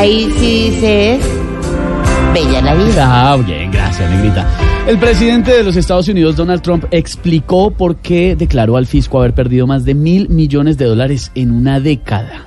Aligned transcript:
Ahí 0.00 0.32
sí 0.38 0.70
dice 0.70 1.16
es 1.16 1.24
bella 2.32 2.62
la 2.62 2.74
vida. 2.74 3.32
Ah, 3.32 3.36
bien, 3.36 3.70
gracias, 3.70 4.10
negrita. 4.10 4.48
El 4.86 4.98
presidente 4.98 5.50
de 5.52 5.62
los 5.62 5.76
Estados 5.76 6.08
Unidos, 6.08 6.36
Donald 6.36 6.62
Trump, 6.62 6.86
explicó 6.90 7.70
por 7.70 7.96
qué 7.96 8.34
declaró 8.34 8.78
al 8.78 8.86
fisco 8.86 9.18
haber 9.18 9.34
perdido 9.34 9.66
más 9.66 9.84
de 9.84 9.94
mil 9.94 10.30
millones 10.30 10.78
de 10.78 10.86
dólares 10.86 11.30
en 11.34 11.50
una 11.50 11.80
década. 11.80 12.46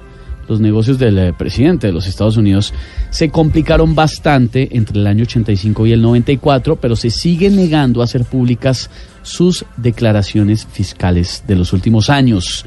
Los 0.50 0.62
negocios 0.62 0.98
del 0.98 1.20
eh, 1.20 1.32
presidente 1.32 1.86
de 1.86 1.94
los 1.94 2.08
Estados 2.08 2.38
Unidos 2.38 2.74
se 3.12 3.30
complicaron 3.30 3.94
bastante 3.94 4.76
entre 4.76 5.00
el 5.00 5.06
año 5.06 5.22
85 5.22 5.86
y 5.86 5.92
el 5.92 6.02
94, 6.02 6.78
pero 6.78 6.96
se 6.96 7.12
sigue 7.12 7.52
negando 7.52 8.02
a 8.02 8.06
hacer 8.06 8.26
públicas 8.26 8.90
sus 9.22 9.64
declaraciones 9.78 10.66
fiscales 10.66 11.44
de 11.46 11.56
los 11.56 11.72
últimos 11.72 12.10
años. 12.10 12.66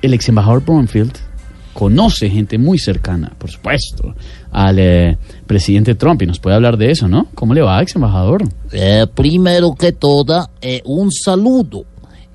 El 0.00 0.14
ex 0.14 0.26
embajador 0.30 0.64
Bromfield 0.64 1.33
conoce 1.74 2.30
gente 2.30 2.56
muy 2.56 2.78
cercana, 2.78 3.32
por 3.36 3.50
supuesto, 3.50 4.14
al 4.50 4.78
eh, 4.78 5.18
presidente 5.46 5.94
Trump 5.94 6.22
y 6.22 6.26
nos 6.26 6.38
puede 6.38 6.56
hablar 6.56 6.78
de 6.78 6.90
eso, 6.90 7.08
¿no? 7.08 7.26
¿Cómo 7.34 7.52
le 7.52 7.60
va, 7.60 7.82
ex 7.82 7.94
embajador? 7.96 8.44
Eh, 8.72 9.06
primero 9.14 9.74
que 9.74 9.92
todo, 9.92 10.48
eh, 10.62 10.80
un 10.86 11.12
saludo 11.12 11.84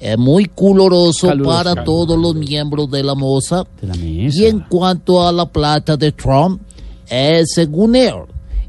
eh, 0.02 0.16
muy 0.16 0.46
coloroso 0.46 1.30
para 1.44 1.84
todos 1.84 2.18
los 2.18 2.34
miembros 2.34 2.90
de 2.90 3.04
la 3.04 3.16
moza. 3.16 3.66
De 3.82 3.88
la 3.88 3.96
mesa. 3.96 4.42
Y 4.42 4.46
en 4.46 4.62
cuanto 4.62 5.28
a 5.28 5.32
la 5.32 5.46
plata 5.46 5.98
de 5.98 6.14
Trump, 6.14 6.62
eh, 7.10 7.44
según 7.46 7.96
él, 7.96 8.16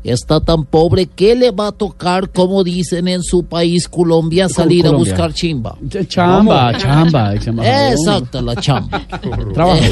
está 0.03 0.41
tan 0.41 0.65
pobre 0.65 1.07
que 1.07 1.35
le 1.35 1.51
va 1.51 1.69
a 1.69 1.73
tocar, 1.73 2.31
como 2.31 2.65
dicen 2.65 3.07
en 3.09 3.23
su 3.23 3.45
país, 3.45 3.87
Colombia, 3.89 4.49
salir 4.49 4.87
a 4.87 4.91
buscar 4.93 5.33
chimba. 5.35 5.77
Ch- 5.89 6.09
Chamba, 6.09 6.73
chamba, 6.79 7.35
ex 7.35 7.47
embajador. 7.47 7.93
Exacto, 7.93 8.41
la 8.43 8.57
chamba. 8.57 9.03
Trabajo. 9.55 9.83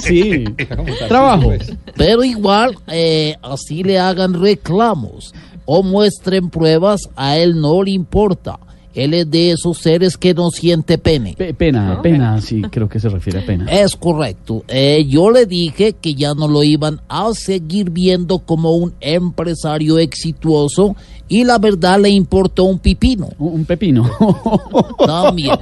sí, 0.00 0.44
trabajo. 1.08 1.52
Pero 1.96 2.24
igual, 2.24 2.76
eh, 2.88 3.36
así 3.42 3.82
le 3.82 3.98
hagan 3.98 4.34
reclamos 4.40 5.32
o 5.64 5.82
muestren 5.82 6.50
pruebas, 6.50 7.00
a 7.16 7.36
él 7.36 7.60
no 7.60 7.82
le 7.82 7.92
importa. 7.92 8.58
Él 8.94 9.14
es 9.14 9.30
de 9.30 9.52
esos 9.52 9.78
seres 9.78 10.16
que 10.18 10.34
no 10.34 10.50
siente 10.50 10.98
pene. 10.98 11.34
Pe- 11.36 11.54
pena, 11.54 12.00
pena, 12.02 12.40
sí, 12.40 12.60
creo 12.70 12.88
que 12.88 13.00
se 13.00 13.08
refiere 13.08 13.40
a 13.40 13.46
pena. 13.46 13.66
Es 13.70 13.96
correcto. 13.96 14.64
Eh, 14.68 15.04
yo 15.08 15.30
le 15.30 15.46
dije 15.46 15.94
que 15.94 16.14
ya 16.14 16.34
no 16.34 16.46
lo 16.48 16.62
iban 16.62 17.00
a 17.08 17.32
seguir 17.34 17.90
viendo 17.90 18.40
como 18.40 18.72
un 18.72 18.92
empresario 19.00 19.98
exitoso 19.98 20.94
y 21.28 21.44
la 21.44 21.58
verdad 21.58 21.98
le 22.00 22.10
importó 22.10 22.64
un 22.64 22.78
pipino. 22.78 23.30
Un 23.38 23.52
un 23.54 23.64
pepino. 23.64 24.10
También. 25.06 25.56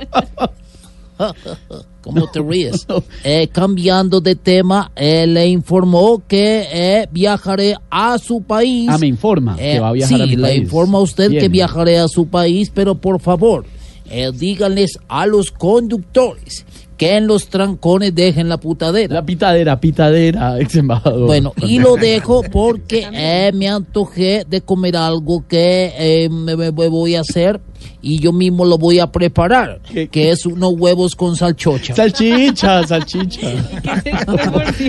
¿Cómo 2.02 2.26
te 2.30 2.40
ríes? 2.40 2.86
Eh, 3.24 3.48
cambiando 3.52 4.20
de 4.20 4.34
tema, 4.34 4.90
eh, 4.96 5.26
le 5.26 5.46
informó 5.48 6.22
que 6.26 6.66
eh, 6.72 7.08
viajaré 7.12 7.76
a 7.90 8.18
su 8.18 8.42
país. 8.42 8.88
Ah, 8.90 8.98
me 8.98 9.06
informa 9.06 9.56
que 9.56 9.78
va 9.80 9.88
a 9.88 9.92
viajar 9.92 10.16
sí, 10.16 10.22
a 10.22 10.26
mi 10.26 10.36
le 10.36 10.42
país. 10.42 10.62
informa 10.62 10.98
a 10.98 11.02
usted 11.02 11.30
que 11.30 11.48
viajaré 11.48 11.98
a 11.98 12.08
su 12.08 12.26
país, 12.26 12.70
pero 12.74 12.94
por 12.94 13.20
favor, 13.20 13.66
eh, 14.10 14.30
díganles 14.34 14.98
a 15.08 15.26
los 15.26 15.50
conductores 15.50 16.64
que 16.96 17.16
en 17.16 17.26
los 17.26 17.48
trancones 17.48 18.14
dejen 18.14 18.50
la 18.50 18.58
putadera. 18.58 19.14
La 19.14 19.24
pitadera, 19.24 19.80
pitadera, 19.80 20.60
ex 20.60 20.74
embajador. 20.76 21.26
Bueno, 21.26 21.54
y 21.66 21.78
lo 21.78 21.96
dejo 21.96 22.42
porque 22.42 23.08
eh, 23.12 23.50
me 23.54 23.68
antojé 23.70 24.44
de 24.46 24.60
comer 24.60 24.96
algo 24.98 25.44
que 25.48 25.92
eh, 25.96 26.28
me, 26.28 26.56
me 26.56 26.70
voy 26.70 27.14
a 27.14 27.20
hacer 27.22 27.58
y 28.02 28.18
yo 28.18 28.32
mismo 28.34 28.66
lo 28.66 28.76
voy 28.76 28.98
a 28.98 29.10
preparar, 29.10 29.80
¿Qué- 29.90 30.08
que 30.08 30.30
es 30.30 30.44
unos 30.44 30.74
huevos 30.76 31.16
con 31.16 31.36
salchocha. 31.36 31.94
Salchicha, 31.94 32.86
salchicha. 32.86 33.48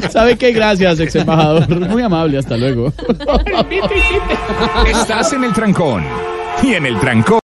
¿Sabe 0.09 0.37
qué? 0.37 0.51
Gracias, 0.51 0.99
ex 0.99 1.15
embajador. 1.15 1.69
Muy 1.89 2.01
amable, 2.03 2.37
hasta 2.39 2.57
luego. 2.57 2.91
Estás 4.85 5.31
en 5.33 5.45
el 5.45 5.53
trancón. 5.53 6.03
Y 6.63 6.73
en 6.73 6.85
el 6.85 6.99
trancón. 6.99 7.39